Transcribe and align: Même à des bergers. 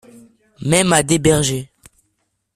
Même 0.63 0.93
à 0.93 1.03
des 1.03 1.19
bergers. 1.19 1.69